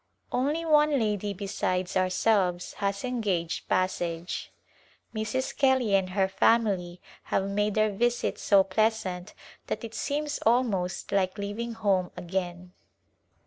[0.31, 4.51] Only one lady besides ourselves has engaged passage.
[5.13, 5.55] Mrs.
[5.55, 9.35] Kelly and her family have made our visit so pleasant
[9.67, 12.73] that it seems almost like leaving home again.